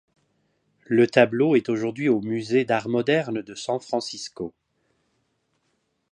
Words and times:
Le 0.87 1.05
tableau 1.05 1.55
est 1.55 1.69
aujourd'hui 1.69 2.09
au 2.09 2.21
musée 2.21 2.65
d'art 2.65 2.89
moderne 2.89 3.43
de 3.43 3.53
San 3.53 3.79
Francisco. 3.79 4.51